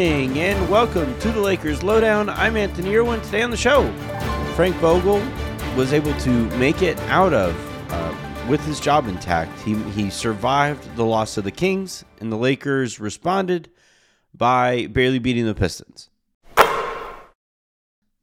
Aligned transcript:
Morning 0.00 0.38
and 0.38 0.70
welcome 0.70 1.18
to 1.18 1.30
the 1.30 1.40
Lakers 1.40 1.82
Lowdown. 1.82 2.30
I'm 2.30 2.56
Anthony 2.56 2.96
Irwin. 2.96 3.20
Today 3.20 3.42
on 3.42 3.50
the 3.50 3.56
show, 3.58 3.92
Frank 4.54 4.74
Vogel 4.76 5.22
was 5.76 5.92
able 5.92 6.14
to 6.20 6.30
make 6.56 6.80
it 6.80 6.98
out 7.00 7.34
of 7.34 7.54
uh, 7.92 8.46
with 8.48 8.64
his 8.64 8.80
job 8.80 9.06
intact. 9.08 9.60
He, 9.60 9.74
he 9.90 10.08
survived 10.08 10.96
the 10.96 11.04
loss 11.04 11.36
of 11.36 11.44
the 11.44 11.50
Kings, 11.50 12.02
and 12.18 12.32
the 12.32 12.38
Lakers 12.38 12.98
responded 12.98 13.68
by 14.32 14.86
barely 14.86 15.18
beating 15.18 15.44
the 15.44 15.54
Pistons. 15.54 16.08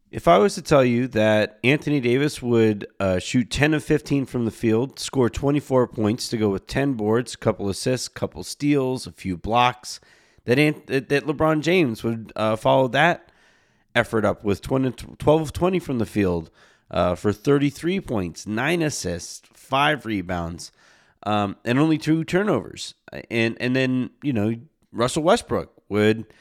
If 0.09 0.27
I 0.27 0.39
was 0.39 0.55
to 0.55 0.63
tell 0.63 0.83
you 0.83 1.07
that 1.09 1.59
Anthony 1.63 1.99
Davis 1.99 2.41
would 2.41 2.87
uh, 2.99 3.19
shoot 3.19 3.51
10 3.51 3.75
of 3.75 3.83
15 3.83 4.25
from 4.25 4.45
the 4.45 4.51
field, 4.51 4.97
score 4.99 5.29
24 5.29 5.89
points 5.89 6.27
to 6.29 6.37
go 6.37 6.49
with 6.49 6.65
10 6.65 6.93
boards, 6.93 7.35
a 7.35 7.37
couple 7.37 7.69
assists, 7.69 8.07
a 8.07 8.11
couple 8.11 8.43
steals, 8.43 9.05
a 9.05 9.11
few 9.11 9.37
blocks, 9.37 9.99
that 10.47 10.57
Ant- 10.57 10.87
that 10.87 11.09
LeBron 11.09 11.61
James 11.61 12.03
would 12.03 12.33
uh, 12.35 12.55
follow 12.55 12.87
that 12.87 13.31
effort 13.93 14.25
up 14.25 14.43
with 14.43 14.61
20, 14.61 15.15
12 15.17 15.41
of 15.41 15.53
20 15.53 15.77
from 15.79 15.99
the 15.99 16.05
field 16.07 16.49
uh, 16.89 17.13
for 17.13 17.31
33 17.31 18.01
points, 18.01 18.47
9 18.47 18.81
assists, 18.81 19.43
5 19.53 20.05
rebounds, 20.05 20.71
um, 21.23 21.55
and 21.63 21.77
only 21.77 21.99
2 21.99 22.23
turnovers. 22.23 22.95
And 23.29 23.55
and 23.59 23.75
then, 23.75 24.09
you 24.23 24.33
know, 24.33 24.55
Russell 24.91 25.21
Westbrook 25.21 25.71
would– 25.87 26.25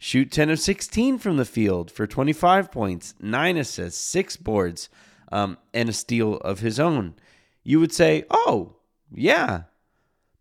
shoot 0.00 0.32
10 0.32 0.48
of 0.48 0.58
16 0.58 1.18
from 1.18 1.36
the 1.36 1.44
field 1.44 1.90
for 1.90 2.06
25 2.06 2.72
points, 2.72 3.14
nine 3.20 3.58
assists, 3.58 4.00
six 4.00 4.34
boards, 4.34 4.88
um, 5.30 5.58
and 5.74 5.90
a 5.90 5.92
steal 5.92 6.38
of 6.38 6.60
his 6.60 6.80
own. 6.80 7.14
You 7.62 7.78
would 7.80 7.92
say, 7.92 8.24
oh, 8.30 8.76
yeah, 9.12 9.64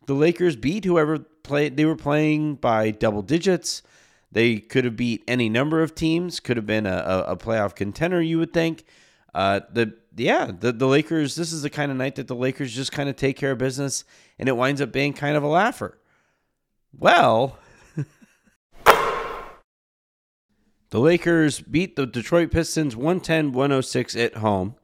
the 0.08 0.14
Lakers 0.14 0.56
beat 0.56 0.86
whoever 0.86 1.26
played. 1.50 1.76
They 1.76 1.84
were 1.84 1.98
playing 1.98 2.56
by 2.56 2.92
double 2.92 3.22
digits. 3.22 3.84
They 4.32 4.58
could 4.58 4.86
have 4.86 4.96
beat 4.96 5.24
any 5.28 5.50
number 5.50 5.82
of 5.82 5.96
teams. 5.96 6.40
Could 6.40 6.56
have 6.56 6.66
been 6.66 6.86
a, 6.86 7.26
a, 7.28 7.36
playoff 7.36 7.76
contender. 7.76 8.22
You 8.22 8.40
would 8.40 8.54
think. 8.54 8.86
Uh, 9.34 9.60
the 9.72 9.94
yeah, 10.16 10.52
the 10.58 10.72
the 10.72 10.88
Lakers. 10.88 11.36
This 11.36 11.52
is 11.52 11.62
the 11.62 11.70
kind 11.70 11.92
of 11.92 11.98
night 11.98 12.16
that 12.16 12.28
the 12.28 12.36
Lakers 12.36 12.74
just 12.74 12.92
kind 12.92 13.10
of 13.10 13.16
take 13.16 13.36
care 13.36 13.52
of 13.52 13.58
business, 13.58 14.06
and 14.38 14.48
it 14.48 14.56
winds 14.56 14.82
up 14.82 14.92
being 14.92 15.14
kind 15.14 15.36
of 15.36 15.44
a 15.44 15.48
laugher. 15.48 15.98
Well, 16.98 17.58
The 20.90 21.00
Lakers 21.00 21.60
beat 21.62 21.96
the 21.96 22.08
Detroit 22.08 22.52
Pistons 22.52 22.96
110 22.96 23.52
106 23.52 24.16
at 24.16 24.38
home. 24.38 24.76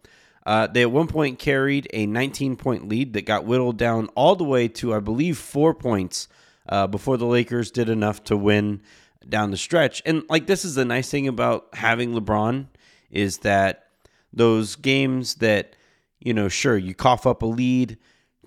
Uh, 0.46 0.68
they 0.68 0.84
at 0.84 0.92
one 0.92 1.08
point 1.08 1.40
carried 1.40 1.88
a 1.94 2.06
19 2.06 2.56
point 2.56 2.88
lead 2.88 3.14
that 3.14 3.26
got 3.26 3.46
whittled 3.46 3.78
down 3.78 4.08
all 4.14 4.36
the 4.36 4.44
way 4.44 4.68
to, 4.68 4.94
I 4.94 5.00
believe, 5.00 5.38
four 5.40 5.74
points 5.74 6.28
uh, 6.68 6.88
before 6.88 7.18
the 7.18 7.26
Lakers 7.26 7.72
did 7.72 7.90
enough 7.90 8.24
to 8.26 8.38
win 8.38 8.82
down 9.28 9.52
the 9.52 9.58
stretch. 9.58 10.02
And 10.06 10.24
like 10.30 10.48
this 10.48 10.66
is 10.66 10.76
the 10.76 10.86
nice 10.86 11.10
thing 11.10 11.28
about 11.28 11.68
having 11.74 12.14
LeBron 12.14 12.68
is 13.10 13.40
that 13.40 13.88
those 14.34 14.76
games 14.76 15.36
that, 15.36 15.76
you 16.20 16.34
know, 16.34 16.48
sure, 16.48 16.78
you 16.78 16.94
cough 16.94 17.26
up 17.26 17.42
a 17.42 17.46
lead. 17.46 17.98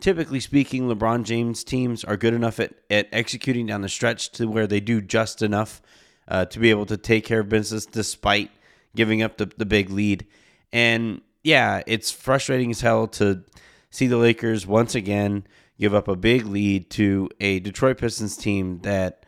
Typically 0.01 0.41
speaking, 0.41 0.89
LeBron 0.89 1.25
James 1.25 1.65
teams 1.65 2.05
are 2.05 2.17
good 2.17 2.35
enough 2.35 2.61
at, 2.61 2.75
at 2.91 3.09
executing 3.13 3.67
down 3.67 3.81
the 3.81 3.89
stretch 3.89 4.31
to 4.33 4.47
where 4.47 4.67
they 4.67 4.81
do 4.81 5.01
just 5.01 5.43
enough 5.43 5.83
uh, 6.29 6.45
to 6.45 6.59
be 6.59 6.71
able 6.71 6.87
to 6.87 6.97
take 6.97 7.25
care 7.25 7.41
of 7.41 7.49
business 7.49 7.87
despite 7.87 8.51
giving 8.95 9.23
up 9.23 9.39
the, 9.39 9.47
the 9.57 9.67
big 9.67 9.91
lead. 9.91 10.27
And 10.73 11.23
yeah, 11.43 11.83
it's 11.87 12.11
frustrating 12.11 12.71
as 12.71 12.81
hell 12.81 13.09
to 13.09 13.43
see 13.91 14.07
the 14.07 14.19
Lakers 14.19 14.67
once 14.67 14.95
again 14.95 15.45
give 15.79 15.95
up 15.95 16.09
a 16.09 16.17
big 16.17 16.47
lead 16.47 16.91
to 16.91 17.29
a 17.41 17.61
Detroit 17.61 17.99
Pistons 17.99 18.37
team 18.37 18.81
that 18.83 19.25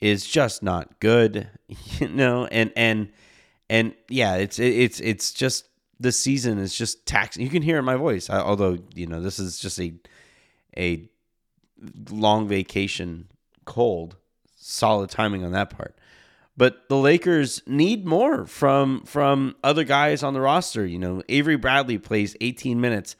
is 0.00 0.26
just 0.26 0.62
not 0.62 1.00
good, 1.00 1.48
you 1.68 2.08
know, 2.08 2.46
and 2.46 2.72
and 2.76 3.08
and 3.68 3.94
yeah, 4.08 4.36
it's 4.36 4.58
it's 4.58 5.00
it's 5.00 5.32
just 5.32 5.66
the 5.98 6.12
season 6.12 6.58
is 6.58 6.76
just 6.76 7.06
taxing. 7.06 7.42
You 7.42 7.50
can 7.50 7.62
hear 7.62 7.78
in 7.78 7.84
my 7.84 7.96
voice, 7.96 8.28
although 8.28 8.78
you 8.94 9.06
know 9.06 9.20
this 9.20 9.38
is 9.38 9.58
just 9.58 9.80
a 9.80 9.94
a 10.76 11.08
long 12.10 12.48
vacation 12.48 13.28
cold. 13.64 14.16
Solid 14.56 15.10
timing 15.10 15.44
on 15.44 15.52
that 15.52 15.70
part. 15.70 15.96
But 16.56 16.88
the 16.88 16.96
Lakers 16.96 17.62
need 17.66 18.06
more 18.06 18.46
from 18.46 19.02
from 19.04 19.56
other 19.62 19.84
guys 19.84 20.22
on 20.22 20.34
the 20.34 20.40
roster. 20.40 20.86
You 20.86 20.98
know, 20.98 21.22
Avery 21.28 21.56
Bradley 21.56 21.98
plays 21.98 22.34
18 22.40 22.80
minutes, 22.80 23.14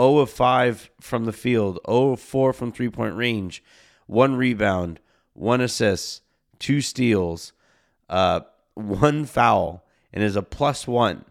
0 0.00 0.18
of 0.18 0.30
5 0.30 0.90
from 1.00 1.24
the 1.24 1.32
field, 1.32 1.78
0 1.86 2.12
of 2.12 2.20
4 2.20 2.52
from 2.52 2.72
three 2.72 2.88
point 2.88 3.16
range, 3.16 3.62
one 4.06 4.36
rebound, 4.36 5.00
one 5.34 5.60
assist, 5.60 6.22
two 6.58 6.80
steals, 6.80 7.52
uh, 8.08 8.40
one 8.74 9.24
foul, 9.24 9.84
and 10.12 10.22
is 10.22 10.36
a 10.36 10.42
plus 10.42 10.86
one 10.86 11.24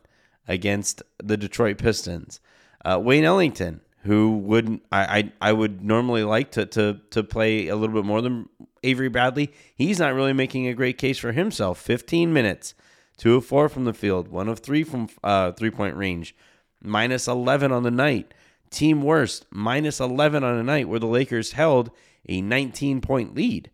against 0.48 1.02
the 1.22 1.38
Detroit 1.38 1.78
Pistons. 1.78 2.40
Uh, 2.84 3.00
Wayne 3.02 3.24
Ellington, 3.24 3.82
who 4.04 4.38
would 4.38 4.80
I, 4.92 5.32
I 5.42 5.50
I 5.50 5.54
would 5.54 5.84
normally 5.84 6.24
like 6.24 6.52
to 6.52 6.66
to 6.68 7.00
to 7.12 7.24
play 7.24 7.68
a 7.68 7.76
little 7.76 7.96
bit 7.96 8.06
more 8.06 8.22
than 8.22 8.48
Avery 8.84 9.10
Bradley, 9.10 9.52
he's 9.76 10.00
not 10.00 10.14
really 10.14 10.34
making 10.34 10.68
a 10.68 10.74
great 10.74 10.98
case 10.98 11.18
for 11.18 11.32
himself. 11.32 11.80
15 11.82 12.32
minutes, 12.32 12.74
two 13.18 13.36
of 13.36 13.46
four 13.46 13.68
from 13.68 13.86
the 13.86 13.94
field, 13.94 14.30
one 14.30 14.48
of 14.48 14.60
three 14.60 14.84
from 14.84 15.10
uh, 15.24 15.52
three 15.52 15.72
point 15.72 15.96
range, 15.96 16.36
minus 16.82 17.28
11 17.28 17.72
on 17.72 17.84
the 17.84 17.92
night. 17.92 18.34
Team 18.70 19.02
worst, 19.02 19.46
minus 19.50 20.00
11 20.00 20.44
on 20.44 20.56
a 20.56 20.64
night 20.64 20.90
where 20.90 21.00
the 21.00 21.08
Lakers 21.08 21.54
held 21.54 21.92
a 22.28 22.42
19 22.42 23.02
point 23.02 23.36
lead. 23.36 23.72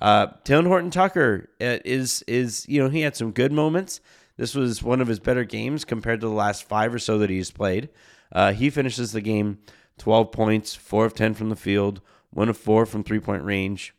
Uh, 0.00 0.26
Talen 0.44 0.66
Horton 0.66 0.90
Tucker 0.90 1.48
uh, 1.60 1.78
is 1.84 2.22
is 2.26 2.66
you 2.68 2.82
know 2.82 2.88
he 2.88 3.02
had 3.02 3.14
some 3.14 3.30
good 3.30 3.52
moments. 3.52 4.00
This 4.36 4.54
was 4.54 4.82
one 4.82 5.00
of 5.00 5.06
his 5.06 5.20
better 5.20 5.44
games 5.44 5.84
compared 5.84 6.20
to 6.20 6.26
the 6.26 6.32
last 6.32 6.64
five 6.64 6.92
or 6.92 6.98
so 6.98 7.18
that 7.18 7.30
he's 7.30 7.50
played. 7.52 7.88
Uh, 8.32 8.52
he 8.52 8.70
finishes 8.70 9.12
the 9.12 9.20
game 9.20 9.58
12 9.98 10.32
points, 10.32 10.74
four 10.74 11.04
of 11.04 11.14
10 11.14 11.34
from 11.34 11.50
the 11.50 11.56
field, 11.56 12.00
one 12.30 12.48
of 12.48 12.56
four 12.56 12.86
from 12.86 13.04
three 13.04 13.20
point 13.20 13.44
range, 13.44 13.94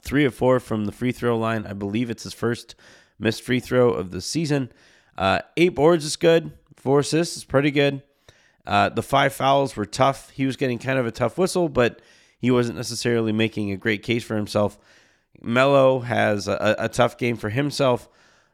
three 0.00 0.24
of 0.24 0.34
four 0.34 0.58
from 0.58 0.86
the 0.86 0.92
free 0.92 1.12
throw 1.12 1.38
line. 1.38 1.66
I 1.66 1.74
believe 1.74 2.10
it's 2.10 2.24
his 2.24 2.34
first 2.34 2.74
missed 3.18 3.42
free 3.42 3.60
throw 3.60 3.90
of 3.90 4.10
the 4.10 4.20
season. 4.20 4.72
Uh, 5.16 5.40
eight 5.56 5.76
boards 5.76 6.04
is 6.04 6.16
good. 6.16 6.52
Four 6.76 7.00
assists 7.00 7.36
is 7.36 7.44
pretty 7.44 7.70
good. 7.70 8.02
Uh, 8.66 8.88
the 8.88 9.02
five 9.02 9.32
fouls 9.32 9.76
were 9.76 9.86
tough. 9.86 10.30
He 10.30 10.46
was 10.46 10.56
getting 10.56 10.78
kind 10.78 10.98
of 10.98 11.06
a 11.06 11.10
tough 11.10 11.36
whistle, 11.38 11.68
but 11.68 12.00
he 12.38 12.50
wasn't 12.50 12.76
necessarily 12.76 13.32
making 13.32 13.72
a 13.72 13.76
great 13.76 14.02
case 14.02 14.24
for 14.24 14.36
himself. 14.36 14.78
Melo 15.40 16.00
has 16.00 16.46
a, 16.48 16.76
a 16.78 16.88
tough 16.88 17.18
game 17.18 17.36
for 17.36 17.48
himself. 17.48 18.08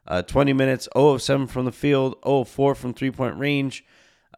Uh, 0.07 0.23
20 0.23 0.55
minutes, 0.55 0.89
0 0.97 1.11
of 1.11 1.23
7 1.23 1.47
from 1.47 1.67
the 1.67 1.73
field, 1.73 2.17
0 2.25 2.41
of 2.41 2.49
4 2.49 2.75
from 2.75 2.95
three 2.95 3.11
point 3.11 3.37
range, 3.37 3.85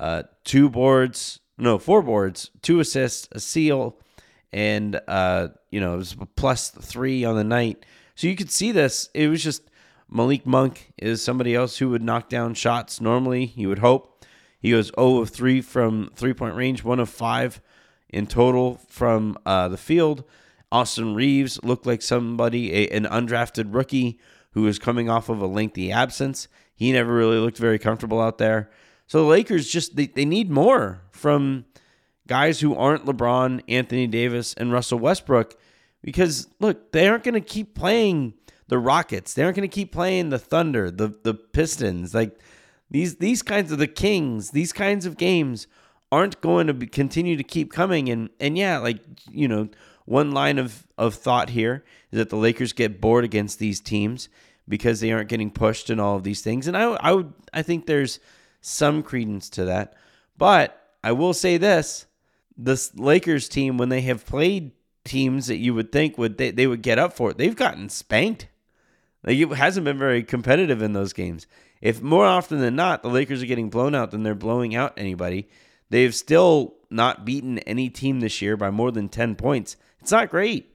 uh, 0.01 0.25
two 0.45 0.69
boards, 0.69 1.41
no, 1.61 1.79
four 1.79 2.03
boards, 2.03 2.51
two 2.63 2.81
assists, 2.81 3.29
a 3.33 3.39
seal, 3.39 3.97
and 4.53 5.01
uh, 5.07 5.49
you 5.71 5.81
know 5.81 5.95
it 5.95 5.99
was 5.99 6.17
plus 6.35 6.71
three 6.71 7.25
on 7.25 7.37
the 7.37 7.45
night. 7.45 7.85
So 8.15 8.27
you 8.27 8.35
could 8.35 8.51
see 8.51 8.73
this. 8.73 9.11
It 9.15 9.29
was 9.29 9.45
just 9.45 9.63
Malik 10.11 10.47
Monk 10.47 10.93
is 10.97 11.23
somebody 11.23 11.55
else 11.55 11.77
who 11.79 11.91
would 11.91 12.03
knock 12.03 12.29
down 12.29 12.55
shots 12.55 13.01
normally. 13.01 13.53
You 13.55 13.69
would 13.69 13.79
hope 13.79 14.10
he 14.61 14.75
was 14.75 14.93
0 14.99 15.19
of 15.19 15.31
three 15.31 15.61
from 15.61 16.11
three 16.15 16.35
point 16.35 16.55
range, 16.55 16.85
one 16.85 17.01
of 17.01 17.09
five 17.09 17.61
in 18.09 18.27
total 18.27 18.81
from 18.89 19.37
uh, 19.47 19.69
the 19.69 19.77
field. 19.77 20.25
Austin 20.71 21.15
Reaves 21.15 21.63
looked 21.65 21.87
like 21.87 22.03
somebody, 22.03 22.73
a, 22.73 22.89
an 22.91 23.05
undrafted 23.05 23.75
rookie 23.75 24.21
who 24.53 24.63
was 24.63 24.79
coming 24.79 25.09
off 25.09 25.29
of 25.29 25.41
a 25.41 25.47
lengthy 25.47 25.91
absence. 25.91 26.49
He 26.75 26.93
never 26.93 27.13
really 27.13 27.39
looked 27.39 27.59
very 27.59 27.79
comfortable 27.79 28.21
out 28.21 28.39
there. 28.39 28.71
So 29.07 29.23
the 29.23 29.29
Lakers 29.29 29.69
just 29.69 29.97
they, 29.97 30.07
they 30.07 30.25
need 30.25 30.51
more 30.51 31.03
from 31.11 31.65
guys 32.27 32.61
who 32.61 32.75
aren't 32.77 33.07
LeBron, 33.07 33.63
Anthony 33.69 34.07
Davis, 34.07 34.55
and 34.55 34.73
Russell 34.73 34.99
Westbrook. 34.99 35.59
Because 36.03 36.49
look, 36.61 36.93
they 36.93 37.09
aren't 37.09 37.25
going 37.25 37.35
to 37.35 37.41
keep 37.41 37.75
playing 37.75 38.35
the 38.69 38.79
Rockets. 38.79 39.35
They 39.35 39.43
aren't 39.43 39.57
going 39.57 39.69
to 39.69 39.75
keep 39.75 39.93
playing 39.93 40.31
the 40.31 40.39
Thunder, 40.39 40.91
the 40.91 41.15
the 41.23 41.35
Pistons. 41.35 42.15
Like 42.15 42.39
these 42.91 43.17
these 43.17 43.43
kinds 43.43 43.73
of 43.73 43.79
the 43.79 43.87
Kings, 43.87 44.51
these 44.51 44.73
kinds 44.73 45.07
of 45.07 45.17
games 45.17 45.67
aren't 46.13 46.41
going 46.41 46.67
to 46.67 46.75
be, 46.75 46.87
continue 46.87 47.37
to 47.37 47.45
keep 47.45 47.73
coming. 47.73 48.09
And 48.09 48.31
and 48.41 48.59
yeah, 48.59 48.79
like 48.79 48.99
you 49.31 49.49
know, 49.49 49.69
one 50.05 50.33
line 50.33 50.59
of 50.59 50.87
of 50.99 51.15
thought 51.15 51.51
here 51.51 51.85
is 52.11 52.19
that 52.19 52.31
the 52.31 52.37
Lakers 52.37 52.73
get 52.73 53.01
bored 53.01 53.25
against 53.25 53.59
these 53.59 53.81
teams 53.81 54.29
because 54.69 55.01
they 55.01 55.13
aren't 55.13 55.29
getting 55.29 55.51
pushed 55.51 55.91
and 55.91 56.01
all 56.01 56.17
of 56.17 56.25
these 56.25 56.41
things. 56.41 56.67
And 56.67 56.77
I 56.77 56.85
I 57.01 57.13
would 57.13 57.33
I 57.53 57.63
think 57.63 57.87
there's 57.87 58.19
some 58.61 59.03
credence 59.03 59.49
to 59.51 59.65
that. 59.67 59.95
But 60.37 60.95
I 61.03 61.13
will 61.13 61.35
say 61.35 61.57
this 61.57 62.07
this 62.57 62.95
Lakers 62.97 63.49
team 63.49 63.79
when 63.79 63.89
they 63.89 64.03
have 64.03 64.27
played 64.27 64.73
teams 65.05 65.47
that 65.47 65.57
you 65.57 65.75
would 65.75 65.91
think 65.93 66.19
would 66.19 66.39
they, 66.39 66.51
they 66.51 66.67
would 66.67 66.83
get 66.83 66.99
up 66.99 67.13
for 67.13 67.31
it, 67.31 67.39
they've 67.39 67.57
gotten 67.57 67.89
spanked. 67.89 68.49
Like 69.25 69.37
it 69.37 69.49
hasn't 69.53 69.85
been 69.85 69.99
very 69.99 70.23
competitive 70.23 70.83
in 70.83 70.93
those 70.93 71.13
games. 71.13 71.47
If 71.81 72.03
more 72.03 72.27
often 72.27 72.61
than 72.61 72.77
not 72.77 73.03
the 73.03 73.09
Lakers 73.09 73.43
are 73.43 73.47
getting 73.47 73.71
blown 73.71 73.95
out 73.95 74.11
than 74.11 74.23
they're 74.23 74.35
blowing 74.35 74.75
out 74.75 74.95
anybody, 74.97 75.49
they've 75.89 76.15
still 76.15 76.77
not 76.91 77.25
beaten 77.25 77.59
any 77.61 77.89
team 77.89 78.21
this 78.21 78.43
year 78.43 78.57
by 78.57 78.71
more 78.71 78.91
than 78.91 79.09
10 79.09 79.37
points. 79.37 79.77
It's 80.01 80.11
not 80.11 80.31
great. 80.31 80.75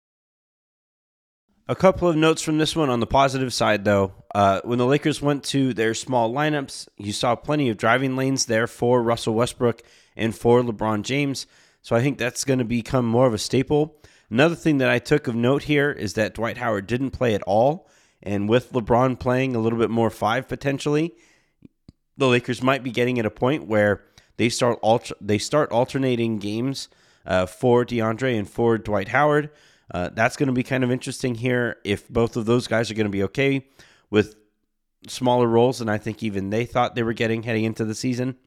A 1.68 1.75
couple 1.75 2.09
of 2.09 2.18
notes 2.18 2.42
from 2.42 2.57
this 2.57 2.75
one 2.75 2.89
on 2.89 3.00
the 3.00 3.07
positive 3.07 3.53
side, 3.53 3.86
though. 3.86 4.12
Uh, 4.36 4.59
when 4.63 4.77
the 4.77 4.86
Lakers 4.86 5.21
went 5.21 5.44
to 5.45 5.74
their 5.74 5.94
small 5.94 6.33
lineups, 6.33 6.88
you 6.98 7.13
saw 7.13 7.36
plenty 7.36 7.69
of 7.69 7.77
driving 7.77 8.15
lanes 8.15 8.45
there 8.45 8.68
for 8.68 9.01
Russell 9.01 9.36
Westbrook 9.36 9.81
and 10.15 10.36
for 10.36 10.62
LeBron 10.62 11.03
James. 11.03 11.48
So 11.81 11.95
I 11.95 12.01
think 12.01 12.18
that's 12.18 12.44
going 12.44 12.59
to 12.59 12.65
become 12.65 13.06
more 13.06 13.25
of 13.27 13.33
a 13.33 13.38
staple. 13.38 13.95
Another 14.30 14.56
thing 14.56 14.80
that 14.80 14.89
I 14.89 15.00
took 15.00 15.27
of 15.27 15.36
note 15.36 15.63
here 15.63 15.92
is 15.92 16.13
that 16.13 16.33
Dwight 16.33 16.57
Howard 16.57 16.88
didn't 16.88 17.12
play 17.12 17.36
at 17.36 17.44
all. 17.44 17.88
And 18.24 18.48
with 18.48 18.72
LeBron 18.72 19.20
playing 19.20 19.56
a 19.56 19.60
little 19.60 19.80
bit 19.80 19.90
more 19.90 20.10
five 20.10 20.48
potentially, 20.48 21.14
the 22.18 22.28
Lakers 22.28 22.62
might 22.62 22.84
be 22.84 22.92
getting 22.92 23.20
at 23.20 23.26
a 23.26 23.32
point 23.32 23.68
where 23.68 24.04
they 24.38 24.50
start 24.50 24.80
alter- 24.82 25.16
they 25.20 25.38
start 25.38 25.72
alternating 25.72 26.38
games 26.38 26.88
uh, 27.26 27.46
for 27.46 27.86
DeAndre 27.86 28.38
and 28.38 28.50
for 28.50 28.78
Dwight 28.78 29.10
Howard. 29.10 29.50
Uh, 29.94 30.10
that's 30.14 30.38
going 30.38 30.48
to 30.48 30.54
be 30.54 30.64
kind 30.64 30.84
of 30.84 30.92
interesting 30.92 31.36
here 31.36 31.78
if 31.84 32.08
both 32.10 32.38
of 32.38 32.46
those 32.46 32.68
guys 32.68 32.90
are 32.90 32.94
going 32.94 33.06
to 33.06 33.12
be 33.12 33.24
okay 33.24 33.68
with 34.10 34.36
smaller 35.08 35.48
roles 35.48 35.80
than 35.80 35.90
I 35.90 35.98
think 35.98 36.24
even 36.24 36.50
they 36.50 36.66
thought 36.66 36.96
they 36.96 37.04
were 37.04 37.14
getting 37.14 37.44
heading 37.44 37.66
into 37.66 37.86
the 37.86 37.96
season. 37.96 38.38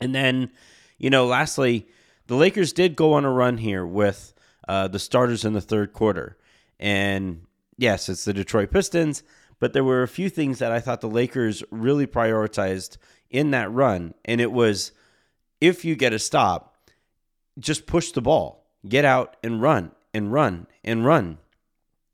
And 0.00 0.14
then, 0.14 0.50
you 0.98 1.10
know, 1.10 1.26
lastly, 1.26 1.86
the 2.26 2.34
Lakers 2.34 2.72
did 2.72 2.96
go 2.96 3.12
on 3.12 3.24
a 3.24 3.30
run 3.30 3.58
here 3.58 3.86
with 3.86 4.34
uh, 4.66 4.88
the 4.88 4.98
starters 4.98 5.44
in 5.44 5.52
the 5.52 5.60
third 5.60 5.92
quarter. 5.92 6.36
And 6.78 7.45
yes, 7.76 8.08
it's 8.08 8.24
the 8.24 8.32
Detroit 8.32 8.70
Pistons, 8.70 9.22
but 9.58 9.72
there 9.72 9.84
were 9.84 10.02
a 10.02 10.08
few 10.08 10.28
things 10.28 10.58
that 10.58 10.72
I 10.72 10.80
thought 10.80 11.00
the 11.00 11.08
Lakers 11.08 11.62
really 11.70 12.06
prioritized 12.06 12.96
in 13.30 13.50
that 13.52 13.72
run. 13.72 14.14
And 14.24 14.40
it 14.40 14.52
was 14.52 14.92
if 15.60 15.84
you 15.84 15.96
get 15.96 16.12
a 16.12 16.18
stop, 16.18 16.76
just 17.58 17.86
push 17.86 18.12
the 18.12 18.20
ball, 18.20 18.66
get 18.86 19.04
out 19.04 19.36
and 19.42 19.62
run 19.62 19.92
and 20.12 20.32
run 20.32 20.66
and 20.84 21.04
run. 21.04 21.38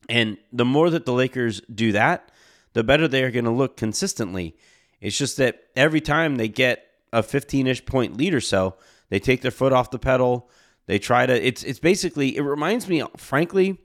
And 0.09 0.37
the 0.53 0.65
more 0.65 0.91
that 0.91 1.07
the 1.07 1.13
Lakers 1.13 1.61
do 1.73 1.93
that, 1.93 2.31
the 2.73 2.85
better 2.85 3.09
they 3.09 3.23
are 3.23 3.31
going 3.31 3.45
to 3.45 3.51
look 3.51 3.77
consistently. 3.77 4.57
It's 5.01 5.19
just 5.19 5.37
that 5.37 5.65
every 5.75 6.01
time 6.01 6.37
they 6.37 6.49
get 6.49 6.87
a 7.13 7.23
15 7.23 7.67
ish 7.67 7.85
point 7.85 8.17
lead 8.17 8.35
or 8.35 8.41
so, 8.41 8.77
they 9.11 9.19
take 9.19 9.43
their 9.43 9.51
foot 9.51 9.73
off 9.73 9.91
the 9.91 9.99
pedal. 9.99 10.49
They 10.87 10.99
try 10.99 11.27
to, 11.27 11.47
it's, 11.47 11.63
it's 11.65 11.79
basically, 11.79 12.37
it 12.37 12.43
reminds 12.43 12.89
me, 12.89 13.03
frankly, 13.17 13.79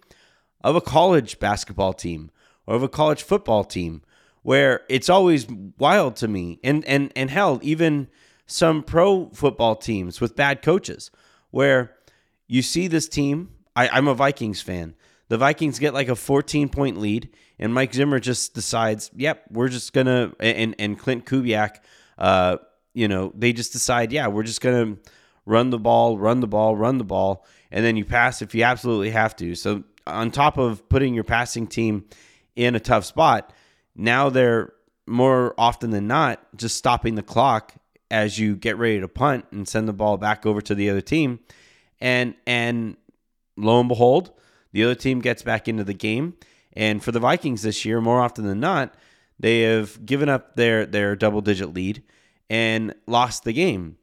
of 0.62 0.75
a 0.75 0.81
college 0.81 1.39
basketball 1.39 1.94
team 1.94 2.31
or 2.65 2.75
of 2.75 2.83
a 2.83 2.89
college 2.89 3.24
football 3.24 3.63
team 3.63 4.01
where 4.44 4.81
it's 4.89 5.09
always 5.09 5.48
wild 5.77 6.15
to 6.18 6.27
me. 6.27 6.59
And, 6.63 6.86
and, 6.86 7.12
and 7.15 7.30
hell, 7.30 7.59
even 7.62 8.07
some 8.45 8.81
pro 8.81 9.30
football 9.30 9.75
teams 9.75 10.21
with 10.21 10.36
bad 10.36 10.62
coaches 10.62 11.12
where 11.51 11.98
you 12.48 12.62
see 12.62 12.88
this 12.88 13.07
team. 13.07 13.50
I, 13.75 13.89
I'm 13.89 14.07
a 14.07 14.13
Vikings 14.13 14.62
fan. 14.62 14.95
The 15.27 15.38
Vikings 15.38 15.80
get 15.80 15.94
like 15.94 16.07
a 16.07 16.15
14 16.15 16.69
point 16.69 16.98
lead, 16.98 17.30
and 17.60 17.74
Mike 17.74 17.94
Zimmer 17.94 18.19
just 18.19 18.53
decides, 18.53 19.12
yep, 19.15 19.44
we're 19.51 19.68
just 19.68 19.94
gonna 19.94 20.31
and 20.39 20.74
and 20.80 21.00
Klint 21.00 21.25
Kubiak, 21.25 21.81
uh, 22.18 22.57
you 22.94 23.07
know, 23.07 23.33
they 23.36 23.51
just 23.51 23.74
decide, 23.74 24.13
yeah, 24.13 24.27
we're 24.27 24.44
just 24.44 24.62
gonna 24.62 24.95
run 25.45 25.69
the 25.69 25.77
ball, 25.77 26.18
run 26.18 26.39
the 26.39 26.48
ball, 26.48 26.75
run 26.75 26.98
the 26.98 27.03
ball, 27.03 27.45
and 27.71 27.83
then 27.83 27.98
you 27.98 28.06
pass 28.06 28.42
if 28.42 28.56
you 28.56 28.63
absolutely 28.63 29.10
have 29.10 29.36
to. 29.36 29.53
So 29.53 29.83
on 30.07 30.31
top 30.31 30.57
of 30.57 30.88
putting 30.89 31.13
your 31.13 31.24
passing 31.24 31.68
team 31.68 32.06
in 32.56 32.75
a 32.75 32.80
tough 32.80 33.06
spot, 33.06 33.54
now 33.95 34.30
they're 34.30 34.74
more 35.06 35.54
often 35.57 35.89
than 35.92 36.07
not 36.07 36.39
just 36.56 36.75
stopping 36.75 37.15
the 37.15 37.24
clock 37.24 37.74
as 38.09 38.39
you 38.39 38.56
get 38.56 38.77
ready 38.77 39.00
to 39.00 39.07
punt 39.07 39.45
and 39.51 39.68
send 39.68 39.88
the 39.88 39.94
ball 39.94 40.18
back 40.18 40.45
over 40.45 40.62
to 40.62 40.75
the 40.75 40.89
other 40.89 41.01
team. 41.01 41.39
And 42.00 42.36
and 42.45 42.98
lo 43.56 43.80
and 43.80 43.89
behold, 43.89 44.31
the 44.71 44.83
other 44.83 44.95
team 44.95 45.19
gets 45.19 45.42
back 45.42 45.68
into 45.68 45.83
the 45.83 45.94
game. 45.94 46.36
And 46.74 47.03
for 47.03 47.12
the 47.12 47.19
Vikings 47.19 47.63
this 47.63 47.86
year, 47.86 48.00
more 48.01 48.21
often 48.21 48.45
than 48.45 48.60
not, 48.60 48.94
they 49.39 49.62
have 49.62 50.06
given 50.06 50.30
up 50.30 50.56
their 50.56 50.86
their 50.86 51.15
double 51.15 51.42
digit 51.42 51.74
lead 51.74 52.03
and 52.50 52.94
lost 53.07 53.44
the 53.44 53.53
game. 53.53 53.98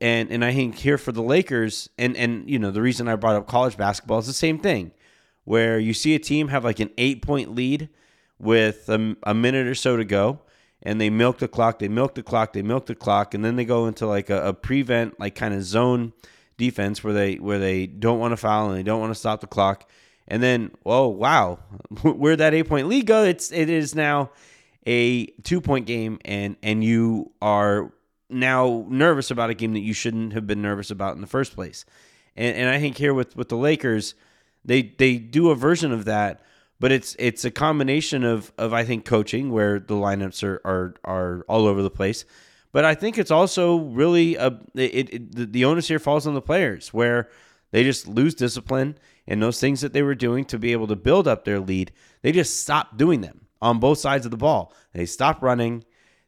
And 0.00 0.30
and 0.30 0.44
I 0.44 0.52
think 0.52 0.76
here 0.76 0.98
for 0.98 1.12
the 1.12 1.22
Lakers, 1.22 1.88
and 1.98 2.16
and 2.16 2.48
you 2.48 2.58
know 2.58 2.70
the 2.70 2.82
reason 2.82 3.08
I 3.08 3.16
brought 3.16 3.36
up 3.36 3.46
college 3.46 3.76
basketball 3.76 4.18
is 4.18 4.26
the 4.26 4.32
same 4.32 4.58
thing, 4.58 4.92
where 5.44 5.78
you 5.78 5.94
see 5.94 6.14
a 6.14 6.18
team 6.18 6.48
have 6.48 6.64
like 6.64 6.80
an 6.80 6.90
eight 6.98 7.22
point 7.22 7.54
lead 7.54 7.88
with 8.38 8.88
a, 8.88 9.16
a 9.22 9.34
minute 9.34 9.66
or 9.66 9.74
so 9.74 9.96
to 9.96 10.04
go, 10.04 10.40
and 10.82 11.00
they 11.00 11.10
milk 11.10 11.38
the 11.38 11.48
clock, 11.48 11.78
they 11.78 11.88
milk 11.88 12.14
the 12.14 12.22
clock, 12.22 12.52
they 12.52 12.62
milk 12.62 12.86
the 12.86 12.94
clock, 12.94 13.34
and 13.34 13.44
then 13.44 13.56
they 13.56 13.64
go 13.64 13.86
into 13.86 14.06
like 14.06 14.30
a, 14.30 14.48
a 14.48 14.52
prevent, 14.52 15.18
like 15.20 15.34
kind 15.34 15.54
of 15.54 15.62
zone 15.62 16.12
defense 16.56 17.02
where 17.02 17.12
they 17.12 17.36
where 17.36 17.58
they 17.58 17.86
don't 17.86 18.18
want 18.18 18.32
to 18.32 18.36
foul 18.36 18.68
and 18.68 18.78
they 18.78 18.82
don't 18.82 19.00
want 19.00 19.10
to 19.10 19.18
stop 19.18 19.40
the 19.40 19.46
clock. 19.46 19.88
And 20.28 20.42
then, 20.42 20.70
oh 20.86 21.08
wow, 21.08 21.58
where 22.02 22.36
that 22.36 22.54
eight 22.54 22.68
point 22.68 22.88
lead 22.88 23.06
go? 23.06 23.24
It's 23.24 23.52
it 23.52 23.68
is 23.68 23.94
now 23.94 24.30
a 24.86 25.26
two 25.42 25.60
point 25.60 25.86
game, 25.86 26.18
and 26.24 26.56
and 26.62 26.82
you 26.82 27.32
are 27.40 27.92
now 28.28 28.86
nervous 28.88 29.30
about 29.30 29.50
a 29.50 29.54
game 29.54 29.74
that 29.74 29.80
you 29.80 29.92
shouldn't 29.92 30.32
have 30.32 30.46
been 30.46 30.62
nervous 30.62 30.90
about 30.90 31.14
in 31.14 31.20
the 31.20 31.26
first 31.26 31.54
place. 31.54 31.84
And 32.36 32.56
and 32.56 32.68
I 32.68 32.80
think 32.80 32.96
here 32.96 33.14
with 33.14 33.36
with 33.36 33.48
the 33.48 33.56
Lakers, 33.56 34.14
they 34.64 34.82
they 34.82 35.16
do 35.16 35.50
a 35.50 35.54
version 35.54 35.92
of 35.92 36.04
that 36.04 36.42
but 36.82 36.90
it's 36.90 37.14
it's 37.20 37.44
a 37.44 37.50
combination 37.52 38.24
of 38.24 38.52
of 38.58 38.72
I 38.72 38.82
think 38.84 39.04
coaching 39.04 39.52
where 39.52 39.78
the 39.78 39.94
lineups 39.94 40.42
are 40.42 40.60
are 40.64 40.94
are 41.04 41.44
all 41.48 41.68
over 41.68 41.80
the 41.80 41.90
place. 41.90 42.24
But 42.72 42.84
I 42.84 42.96
think 42.96 43.18
it's 43.18 43.30
also 43.30 43.76
really 43.76 44.34
a 44.34 44.58
it, 44.74 45.14
it 45.14 45.52
the 45.52 45.64
onus 45.64 45.86
here 45.86 46.00
falls 46.00 46.26
on 46.26 46.34
the 46.34 46.42
players 46.42 46.92
where 46.92 47.28
they 47.70 47.84
just 47.84 48.08
lose 48.08 48.34
discipline 48.34 48.98
and 49.28 49.40
those 49.40 49.60
things 49.60 49.80
that 49.82 49.92
they 49.92 50.02
were 50.02 50.16
doing 50.16 50.44
to 50.46 50.58
be 50.58 50.72
able 50.72 50.88
to 50.88 50.96
build 50.96 51.28
up 51.28 51.44
their 51.44 51.60
lead. 51.60 51.92
They 52.22 52.32
just 52.32 52.58
stop 52.58 52.96
doing 52.96 53.20
them 53.20 53.46
on 53.60 53.78
both 53.78 53.98
sides 53.98 54.24
of 54.24 54.32
the 54.32 54.36
ball. 54.36 54.74
They 54.92 55.06
stop 55.06 55.40
running, 55.40 55.84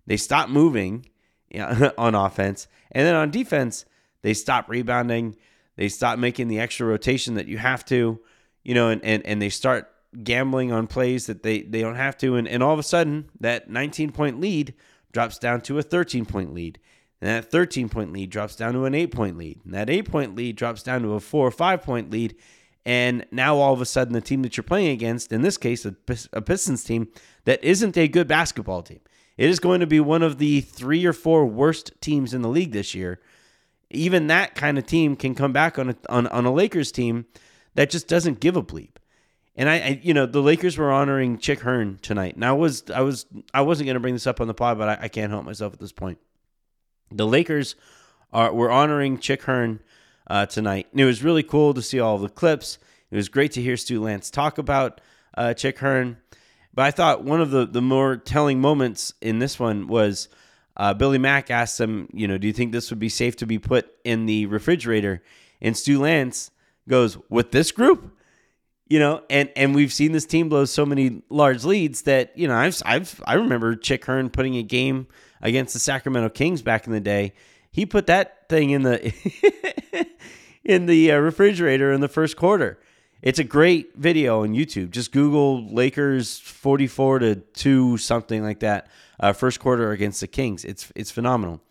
they 0.06 0.16
stop 0.16 0.48
moving 0.48 1.04
on 1.98 2.14
offense, 2.14 2.68
and 2.92 3.04
then 3.04 3.16
on 3.16 3.32
defense 3.32 3.86
they 4.22 4.34
stop 4.34 4.68
rebounding. 4.68 5.34
They 5.76 5.88
stop 5.88 6.18
making 6.18 6.48
the 6.48 6.60
extra 6.60 6.86
rotation 6.86 7.34
that 7.34 7.48
you 7.48 7.58
have 7.58 7.84
to, 7.86 8.20
you 8.62 8.74
know, 8.74 8.88
and, 8.88 9.04
and, 9.04 9.24
and 9.26 9.42
they 9.42 9.48
start 9.48 9.90
gambling 10.22 10.70
on 10.72 10.86
plays 10.86 11.26
that 11.26 11.42
they, 11.42 11.62
they 11.62 11.80
don't 11.80 11.96
have 11.96 12.16
to. 12.18 12.36
And, 12.36 12.46
and 12.46 12.62
all 12.62 12.72
of 12.72 12.78
a 12.78 12.84
sudden, 12.84 13.30
that 13.40 13.68
19 13.68 14.12
point 14.12 14.40
lead 14.40 14.74
drops 15.12 15.38
down 15.38 15.60
to 15.62 15.78
a 15.78 15.82
13 15.82 16.24
point 16.24 16.54
lead. 16.54 16.78
And 17.20 17.30
that 17.30 17.50
13 17.50 17.88
point 17.88 18.12
lead 18.12 18.30
drops 18.30 18.56
down 18.56 18.74
to 18.74 18.84
an 18.84 18.94
8 18.94 19.10
point 19.10 19.38
lead. 19.38 19.60
And 19.64 19.74
that 19.74 19.90
8 19.90 20.10
point 20.10 20.36
lead 20.36 20.56
drops 20.56 20.82
down 20.82 21.02
to 21.02 21.14
a 21.14 21.20
4 21.20 21.46
or 21.46 21.50
5 21.50 21.82
point 21.82 22.10
lead. 22.10 22.36
And 22.86 23.24
now 23.30 23.56
all 23.56 23.72
of 23.72 23.80
a 23.80 23.86
sudden, 23.86 24.12
the 24.12 24.20
team 24.20 24.42
that 24.42 24.56
you're 24.56 24.64
playing 24.64 24.90
against, 24.90 25.32
in 25.32 25.40
this 25.40 25.56
case, 25.56 25.86
a, 25.86 25.96
a 26.34 26.42
Pistons 26.42 26.84
team 26.84 27.08
that 27.46 27.64
isn't 27.64 27.96
a 27.96 28.08
good 28.08 28.28
basketball 28.28 28.82
team, 28.82 29.00
it 29.38 29.48
is 29.48 29.58
going 29.58 29.80
to 29.80 29.86
be 29.86 30.00
one 30.00 30.22
of 30.22 30.38
the 30.38 30.60
three 30.60 31.04
or 31.06 31.14
four 31.14 31.46
worst 31.46 31.92
teams 32.00 32.34
in 32.34 32.42
the 32.42 32.48
league 32.48 32.72
this 32.72 32.94
year. 32.94 33.20
Even 33.94 34.26
that 34.28 34.54
kind 34.54 34.78
of 34.78 34.86
team 34.86 35.16
can 35.16 35.34
come 35.34 35.52
back 35.52 35.78
on 35.78 35.90
a, 35.90 35.96
on, 36.08 36.26
on 36.28 36.44
a 36.44 36.52
Lakers 36.52 36.92
team 36.92 37.26
that 37.74 37.90
just 37.90 38.08
doesn't 38.08 38.40
give 38.40 38.56
a 38.56 38.62
bleep. 38.62 38.96
And 39.56 39.68
I, 39.68 39.74
I, 39.74 40.00
you 40.02 40.14
know, 40.14 40.26
the 40.26 40.42
Lakers 40.42 40.76
were 40.76 40.90
honoring 40.90 41.38
Chick 41.38 41.60
Hearn 41.60 41.98
tonight, 42.02 42.34
and 42.34 42.44
I 42.44 42.52
was, 42.52 42.84
I 42.92 43.02
was, 43.02 43.26
I 43.52 43.60
wasn't 43.62 43.86
going 43.86 43.94
to 43.94 44.00
bring 44.00 44.14
this 44.14 44.26
up 44.26 44.40
on 44.40 44.48
the 44.48 44.54
pod, 44.54 44.78
but 44.78 44.88
I, 44.88 45.04
I, 45.04 45.08
can't 45.08 45.30
help 45.30 45.44
myself 45.44 45.72
at 45.72 45.78
this 45.78 45.92
point. 45.92 46.18
The 47.12 47.26
Lakers 47.26 47.76
are 48.32 48.52
were 48.52 48.70
honoring 48.70 49.18
Chick 49.18 49.42
Hearn 49.44 49.80
uh, 50.26 50.46
tonight, 50.46 50.88
and 50.90 51.00
it 51.00 51.04
was 51.04 51.22
really 51.22 51.44
cool 51.44 51.72
to 51.72 51.82
see 51.82 52.00
all 52.00 52.18
the 52.18 52.28
clips. 52.28 52.78
It 53.12 53.16
was 53.16 53.28
great 53.28 53.52
to 53.52 53.62
hear 53.62 53.76
Stu 53.76 54.00
Lantz 54.00 54.32
talk 54.32 54.58
about 54.58 55.00
uh, 55.36 55.54
Chick 55.54 55.78
Hearn, 55.78 56.16
but 56.72 56.82
I 56.86 56.90
thought 56.90 57.22
one 57.22 57.40
of 57.40 57.52
the 57.52 57.64
the 57.64 57.82
more 57.82 58.16
telling 58.16 58.60
moments 58.60 59.14
in 59.20 59.38
this 59.38 59.60
one 59.60 59.86
was 59.86 60.28
uh, 60.76 60.94
Billy 60.94 61.18
Mack 61.18 61.50
asked 61.50 61.80
him, 61.80 62.08
you 62.12 62.26
know, 62.26 62.38
do 62.38 62.46
you 62.46 62.52
think 62.52 62.72
this 62.72 62.90
would 62.90 62.98
be 62.98 63.08
safe 63.08 63.36
to 63.36 63.46
be 63.46 63.58
put 63.58 63.94
in 64.04 64.26
the 64.26 64.46
refrigerator? 64.46 65.22
And 65.60 65.76
Stu 65.76 66.00
Lantz 66.00 66.50
goes, 66.88 67.16
with 67.28 67.52
this 67.52 67.72
group 67.72 68.14
you 68.88 68.98
know, 68.98 69.22
and 69.30 69.50
and 69.56 69.74
we've 69.74 69.92
seen 69.92 70.12
this 70.12 70.26
team 70.26 70.48
blow 70.48 70.64
so 70.66 70.84
many 70.84 71.22
large 71.30 71.64
leads 71.64 72.02
that 72.02 72.36
you 72.36 72.46
know 72.46 72.54
I've 72.54 72.80
I've 72.84 73.22
I 73.26 73.34
remember 73.34 73.74
Chick 73.76 74.04
Hearn 74.04 74.30
putting 74.30 74.56
a 74.56 74.62
game 74.62 75.06
against 75.40 75.72
the 75.72 75.80
Sacramento 75.80 76.28
Kings 76.30 76.62
back 76.62 76.86
in 76.86 76.92
the 76.92 77.00
day. 77.00 77.32
He 77.70 77.86
put 77.86 78.06
that 78.06 78.48
thing 78.48 78.70
in 78.70 78.82
the 78.82 79.12
in 80.64 80.86
the 80.86 81.12
uh, 81.12 81.18
refrigerator 81.18 81.92
in 81.92 82.00
the 82.02 82.08
first 82.08 82.36
quarter. 82.36 82.78
It's 83.24 83.38
a 83.38 83.44
great 83.44 83.96
video 83.96 84.42
on 84.42 84.52
YouTube. 84.52 84.90
Just 84.90 85.10
Google 85.10 85.66
Lakers 85.72 86.38
forty 86.38 86.86
four 86.86 87.18
to 87.20 87.36
two 87.36 87.96
something 87.96 88.42
like 88.42 88.60
that. 88.60 88.86
Uh, 89.18 89.32
first 89.32 89.60
quarter 89.60 89.92
against 89.92 90.20
the 90.20 90.26
Kings. 90.26 90.62
It's 90.62 90.92
it's 90.94 91.10
phenomenal. 91.10 91.62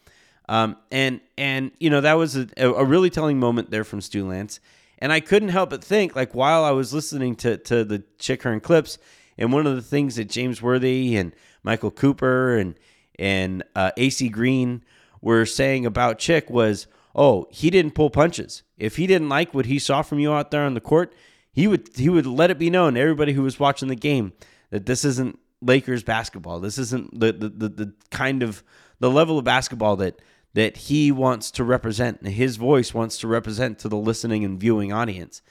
Um, 0.50 0.78
and 0.92 1.22
and 1.38 1.70
you 1.80 1.92
know 1.92 2.02
that 2.02 2.16
was 2.16 2.36
a, 2.36 2.48
a 2.58 2.84
really 2.84 3.12
telling 3.12 3.40
moment 3.40 3.70
there 3.70 3.84
from 3.84 4.02
Stu 4.02 4.26
Lantz. 4.26 4.60
And 4.98 5.14
I 5.14 5.20
couldn't 5.20 5.50
help 5.50 5.70
but 5.70 5.84
think, 5.84 6.16
like 6.16 6.34
while 6.34 6.64
I 6.64 6.72
was 6.72 6.92
listening 6.92 7.36
to 7.36 7.58
to 7.58 7.84
the 7.84 8.04
Chick 8.18 8.42
Hearn 8.42 8.60
clips, 8.60 8.98
and 9.38 9.54
one 9.54 9.68
of 9.68 9.76
the 9.76 9.84
things 9.84 10.16
that 10.16 10.30
James 10.30 10.60
Worthy 10.60 11.16
and 11.16 11.36
Michael 11.62 11.92
Cooper 11.92 12.58
and 12.58 12.74
and 13.20 13.62
uh, 13.76 13.92
AC 13.96 14.30
Green 14.30 14.84
were 15.22 15.46
saying 15.46 15.86
about 15.86 16.18
Chick 16.18 16.50
was, 16.50 16.88
oh, 17.16 17.48
he 17.52 17.70
didn't 17.70 17.92
pull 17.92 18.10
punches. 18.10 18.64
If 18.76 18.96
he 18.96 19.06
didn't 19.06 19.30
like 19.30 19.54
what 19.54 19.68
he 19.68 19.78
saw 19.78 20.02
from 20.02 20.18
you 20.18 20.34
out 20.34 20.50
there 20.50 20.64
on 20.64 20.74
the 20.74 20.82
court, 20.82 21.14
he 21.54 21.68
would 21.68 21.90
he 21.96 22.10
would 22.10 22.26
let 22.26 22.52
it 22.52 22.60
be 22.60 22.70
known 22.70 22.98
everybody 22.98 23.34
who 23.34 23.44
was 23.44 23.60
watching 23.60 23.88
the 23.88 23.96
game 23.96 24.34
that 24.72 24.86
this 24.86 25.06
isn't 25.06 25.40
Lakers 25.62 26.04
basketball. 26.04 26.60
This 26.60 26.78
isn't 26.78 27.18
the 27.18 27.32
the, 27.32 27.50
the, 27.50 27.70
the 27.70 27.94
kind 28.12 28.44
of 28.44 28.64
the 29.00 29.10
level 29.10 29.38
of 29.38 29.46
basketball 29.46 29.96
that 29.98 30.20
that 30.56 30.78
he 30.78 31.12
wants 31.12 31.52
to 31.52 31.64
represent 31.64 32.22
and 32.22 32.34
his 32.34 32.58
voice 32.58 32.94
wants 32.94 33.18
to 33.20 33.28
represent 33.28 33.80
to 33.80 33.90
the 33.90 33.98
listening 33.98 34.44
and 34.44 34.60
viewing 34.60 34.92
audience. 34.92 35.42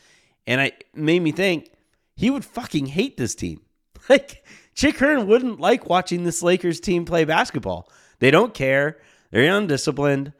And 0.46 0.60
I 0.60 0.72
made 0.94 1.22
me 1.22 1.32
think 1.32 1.72
he 2.16 2.30
would 2.30 2.44
fucking 2.44 2.86
hate 2.86 3.16
this 3.16 3.34
team. 3.34 3.62
Like 4.08 4.44
Chick 4.74 4.98
Hearn 4.98 5.28
wouldn't 5.28 5.60
like 5.60 5.88
watching 5.88 6.24
this 6.24 6.42
Lakers 6.42 6.80
team 6.80 7.04
play 7.04 7.24
basketball. 7.24 7.88
They 8.18 8.32
don't 8.32 8.52
care. 8.52 8.98
They're 9.30 9.56
undisciplined. 9.56 10.32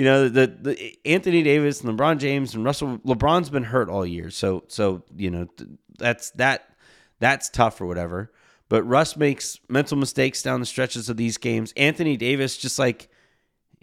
You 0.00 0.06
know, 0.06 0.30
the, 0.30 0.46
the 0.46 0.96
Anthony 1.04 1.42
Davis 1.42 1.82
and 1.82 1.98
LeBron 1.98 2.16
James 2.16 2.54
and 2.54 2.64
Russell 2.64 2.96
LeBron's 3.00 3.50
been 3.50 3.64
hurt 3.64 3.90
all 3.90 4.06
year. 4.06 4.30
So 4.30 4.64
so, 4.66 5.02
you 5.14 5.30
know, 5.30 5.46
that's 5.98 6.30
that 6.30 6.70
that's 7.18 7.50
tough 7.50 7.82
or 7.82 7.86
whatever. 7.86 8.32
But 8.70 8.82
Russ 8.84 9.14
makes 9.14 9.60
mental 9.68 9.98
mistakes 9.98 10.42
down 10.42 10.60
the 10.60 10.64
stretches 10.64 11.10
of 11.10 11.18
these 11.18 11.36
games. 11.36 11.74
Anthony 11.76 12.16
Davis 12.16 12.56
just 12.56 12.78
like 12.78 13.10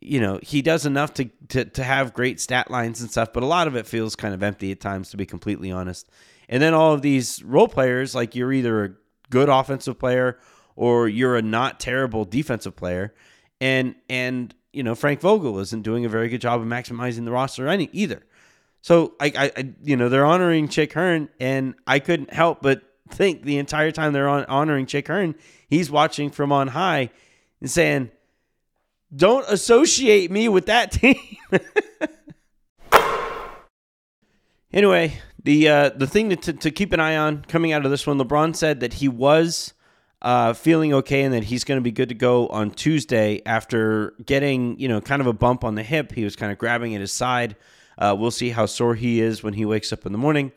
you 0.01 0.19
know, 0.19 0.39
he 0.41 0.63
does 0.63 0.87
enough 0.87 1.13
to, 1.13 1.25
to 1.49 1.65
to 1.65 1.83
have 1.83 2.15
great 2.15 2.39
stat 2.39 2.71
lines 2.71 2.99
and 2.99 3.11
stuff, 3.11 3.31
but 3.31 3.43
a 3.43 3.45
lot 3.45 3.67
of 3.67 3.75
it 3.75 3.85
feels 3.85 4.15
kind 4.15 4.33
of 4.33 4.41
empty 4.41 4.71
at 4.71 4.79
times, 4.79 5.11
to 5.11 5.17
be 5.17 5.25
completely 5.27 5.69
honest. 5.69 6.09
And 6.49 6.63
then 6.63 6.73
all 6.73 6.95
of 6.95 7.03
these 7.03 7.43
role 7.43 7.67
players, 7.67 8.15
like 8.15 8.33
you're 8.33 8.51
either 8.51 8.83
a 8.83 8.89
good 9.29 9.49
offensive 9.49 9.99
player 9.99 10.39
or 10.75 11.07
you're 11.07 11.35
a 11.35 11.43
not 11.43 11.79
terrible 11.79 12.25
defensive 12.25 12.75
player, 12.75 13.13
and 13.61 13.93
and 14.09 14.55
you 14.73 14.83
know 14.83 14.95
Frank 14.95 15.21
Vogel 15.21 15.59
isn't 15.59 15.83
doing 15.83 16.05
a 16.05 16.09
very 16.09 16.29
good 16.29 16.41
job 16.41 16.61
of 16.61 16.67
maximizing 16.67 17.25
the 17.25 17.31
roster 17.31 17.67
any 17.67 17.89
either. 17.91 18.23
So 18.81 19.13
I, 19.19 19.25
I, 19.35 19.51
I 19.57 19.73
you 19.83 19.97
know 19.97 20.09
they're 20.09 20.25
honoring 20.25 20.67
Chick 20.67 20.93
Hearn, 20.93 21.29
and 21.39 21.75
I 21.85 21.99
couldn't 21.99 22.33
help 22.33 22.61
but 22.61 22.81
think 23.09 23.43
the 23.43 23.57
entire 23.57 23.91
time 23.91 24.13
they're 24.13 24.29
on, 24.29 24.45
honoring 24.45 24.85
Chick 24.85 25.07
Hearn, 25.07 25.35
he's 25.67 25.89
watching 25.89 26.29
from 26.29 26.51
on 26.51 26.69
high 26.69 27.09
and 27.61 27.69
saying 27.69 28.11
don't 29.15 29.45
associate 29.49 30.31
me 30.31 30.49
with 30.49 30.65
that 30.65 30.91
team. 30.91 31.15
anyway, 34.73 35.19
the 35.43 35.69
uh, 35.69 35.89
the 35.89 36.07
thing 36.07 36.29
to, 36.35 36.53
to 36.53 36.71
keep 36.71 36.93
an 36.93 36.99
eye 36.99 37.15
on 37.15 37.43
coming 37.43 37.71
out 37.71 37.85
of 37.85 37.91
this 37.91 38.05
one, 38.05 38.19
LeBron 38.19 38.55
said 38.55 38.81
that 38.81 38.95
he 38.95 39.07
was 39.07 39.73
uh, 40.21 40.53
feeling 40.53 40.93
okay 40.93 41.23
and 41.23 41.33
that 41.33 41.45
he's 41.45 41.63
going 41.63 41.77
to 41.77 41.83
be 41.83 41.91
good 41.91 42.09
to 42.09 42.15
go 42.15 42.47
on 42.47 42.71
Tuesday 42.71 43.41
after 43.45 44.13
getting 44.25 44.79
you 44.79 44.87
know 44.87 44.99
kind 45.01 45.21
of 45.21 45.27
a 45.27 45.33
bump 45.33 45.63
on 45.63 45.75
the 45.75 45.83
hip. 45.83 46.11
He 46.11 46.23
was 46.23 46.35
kind 46.35 46.51
of 46.51 46.57
grabbing 46.57 46.95
at 46.95 47.01
his 47.01 47.11
side. 47.11 47.55
Uh, 47.97 48.15
we'll 48.17 48.31
see 48.31 48.49
how 48.49 48.65
sore 48.65 48.95
he 48.95 49.21
is 49.21 49.41
when 49.43 49.53
he 49.53 49.65
wakes 49.65 49.91
up 49.91 50.05
in 50.05 50.11
the 50.11 50.17
morning, 50.17 50.51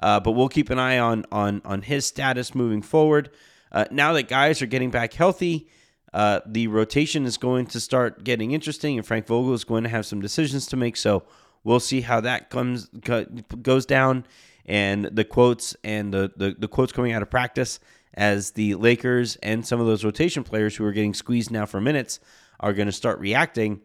uh, 0.00 0.20
but 0.20 0.32
we'll 0.32 0.48
keep 0.48 0.70
an 0.70 0.78
eye 0.78 0.98
on 0.98 1.24
on 1.32 1.62
on 1.64 1.82
his 1.82 2.06
status 2.06 2.54
moving 2.54 2.82
forward. 2.82 3.30
Uh, 3.72 3.84
now 3.90 4.12
that 4.12 4.28
guys 4.28 4.62
are 4.62 4.66
getting 4.66 4.90
back 4.90 5.12
healthy, 5.12 5.68
uh, 6.12 6.40
the 6.46 6.66
rotation 6.68 7.26
is 7.26 7.36
going 7.36 7.66
to 7.66 7.80
start 7.80 8.24
getting 8.24 8.52
interesting, 8.52 8.96
and 8.96 9.06
Frank 9.06 9.26
Vogel 9.26 9.54
is 9.54 9.64
going 9.64 9.82
to 9.82 9.90
have 9.90 10.06
some 10.06 10.20
decisions 10.20 10.66
to 10.66 10.76
make. 10.76 10.96
So 10.96 11.24
we'll 11.64 11.80
see 11.80 12.02
how 12.02 12.20
that 12.20 12.50
comes 12.50 12.86
goes 12.86 13.86
down, 13.86 14.26
and 14.66 15.06
the 15.06 15.24
quotes 15.24 15.76
and 15.84 16.12
the, 16.12 16.32
the, 16.36 16.56
the 16.58 16.68
quotes 16.68 16.92
coming 16.92 17.12
out 17.12 17.22
of 17.22 17.30
practice 17.30 17.80
as 18.16 18.52
the 18.52 18.74
Lakers 18.74 19.36
and 19.36 19.66
some 19.66 19.80
of 19.80 19.86
those 19.86 20.04
rotation 20.04 20.42
players 20.42 20.76
who 20.76 20.84
are 20.84 20.92
getting 20.92 21.14
squeezed 21.14 21.50
now 21.50 21.66
for 21.66 21.80
minutes 21.80 22.20
are 22.60 22.72
going 22.72 22.86
to 22.86 22.92
start 22.92 23.18
reacting 23.18 23.80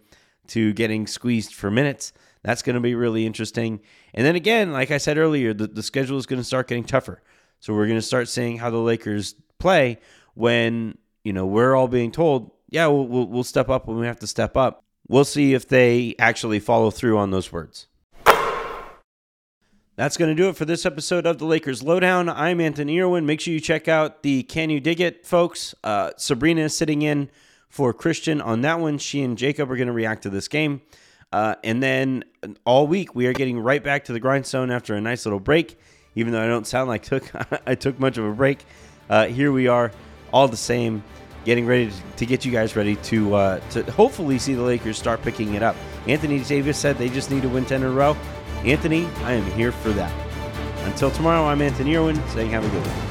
to 0.48 0.74
getting 0.74 1.08
squeezed 1.08 1.54
for 1.54 1.70
minutes. 1.70 2.14
That's 2.44 2.62
going 2.62 2.76
to 2.76 2.80
be 2.80 2.96
really 2.96 3.26
interesting. 3.26 3.82
And 4.14 4.26
then 4.26 4.36
again, 4.36 4.72
like 4.72 4.92
I 4.92 4.98
said 4.98 5.18
earlier, 5.18 5.54
the, 5.54 5.68
the 5.68 5.84
schedule 5.84 6.18
is 6.18 6.26
going 6.26 6.40
to 6.42 6.46
start 6.46 6.68
getting 6.68 6.84
tougher. 6.84 7.22
So 7.60 7.74
we're 7.74 7.88
going 7.88 8.00
to 8.00 8.02
start 8.02 8.28
seeing 8.28 8.58
how 8.58 8.70
the 8.70 8.78
Lakers 8.78 9.36
play 9.60 10.00
when 10.34 10.98
you 11.24 11.34
know, 11.34 11.46
we're 11.46 11.76
all 11.76 11.88
being 11.88 12.12
told, 12.12 12.52
yeah, 12.70 12.88
we'll, 12.88 13.08
we'll, 13.08 13.28
we'll 13.28 13.44
step 13.44 13.70
up 13.70 13.88
when 13.88 13.98
we 13.98 14.08
have 14.08 14.20
to 14.20 14.28
step 14.28 14.58
up. 14.58 14.84
We'll 15.08 15.26
see 15.26 15.54
if 15.54 15.68
they 15.68 16.16
actually 16.20 16.60
follow 16.60 16.90
through 16.90 17.18
on 17.18 17.32
those 17.32 17.52
words. 17.52 17.88
That's 19.98 20.16
going 20.16 20.36
to 20.36 20.42
do 20.42 20.48
it 20.48 20.56
for 20.56 20.64
this 20.64 20.86
episode 20.86 21.26
of 21.26 21.38
the 21.38 21.46
Lakers 21.46 21.84
Lowdown. 21.84 22.30
I'm 22.30 22.62
Anthony 22.62 23.02
Irwin. 23.02 23.26
Make 23.26 23.42
sure 23.42 23.54
you 23.54 23.60
check 23.60 23.90
out 23.90 24.24
the 24.24 24.44
Can 24.44 24.70
You 24.70 24.80
Dig 24.80 25.02
It, 25.02 25.26
folks. 25.28 25.76
Uh, 25.84 26.12
Sabrina 26.16 26.62
is 26.62 26.78
sitting 26.78 27.02
in 27.02 27.30
for 27.68 27.94
Christian 27.94 28.40
on 28.40 28.62
that 28.62 28.80
one. 28.80 28.98
She 29.00 29.22
and 29.22 29.38
Jacob 29.38 29.70
are 29.70 29.76
going 29.76 29.88
to 29.88 29.94
react 29.94 30.24
to 30.24 30.30
this 30.30 30.48
game. 30.48 30.82
Uh, 31.34 31.56
and 31.66 31.84
then 31.84 32.24
all 32.66 32.88
week 32.88 33.16
we 33.16 33.28
are 33.28 33.34
getting 33.34 33.60
right 33.60 33.84
back 33.84 34.06
to 34.06 34.14
the 34.14 34.20
grindstone 34.22 34.72
after 34.72 34.96
a 34.96 35.02
nice 35.02 35.26
little 35.26 35.42
break. 35.42 35.78
Even 36.16 36.32
though 36.32 36.42
I 36.42 36.48
don't 36.48 36.66
sound 36.66 36.88
like 36.88 37.04
took 37.04 37.30
I 37.68 37.76
took 37.76 38.00
much 38.00 38.18
of 38.18 38.24
a 38.24 38.32
break, 38.32 38.64
uh, 39.10 39.28
here 39.28 39.52
we 39.52 39.68
are 39.68 39.92
all 40.32 40.48
the 40.48 40.58
same, 40.58 41.04
getting 41.44 41.66
ready 41.66 41.92
to, 42.16 42.26
get 42.26 42.46
you 42.46 42.52
guys 42.52 42.78
ready 42.78 42.96
to 42.98 43.34
uh, 43.34 43.60
to 43.72 43.84
hopefully 43.92 44.40
see 44.40 44.54
the 44.54 44.62
Lakers 44.62 44.98
start 44.98 45.22
picking 45.22 45.54
it 45.54 45.64
up. 45.64 45.76
Anthony 46.08 46.40
Davis 46.40 46.78
said 46.78 46.98
they 46.98 47.10
just 47.10 47.30
need 47.30 47.42
to 47.44 47.50
win 47.50 47.66
10 47.66 47.82
in 47.82 47.88
a 47.88 47.92
row. 47.92 48.16
Anthony, 48.66 49.08
I 49.24 49.34
am 49.34 49.46
here 49.52 49.72
for 49.72 49.90
that. 49.90 50.12
Until 50.86 51.12
tomorrow, 51.12 51.46
I'm 51.46 51.62
Anthony 51.62 51.96
Irwin 51.96 52.16
saying 52.30 52.52
have 52.52 52.66
a 52.66 52.70
good 52.70 52.86
one. 52.86 53.11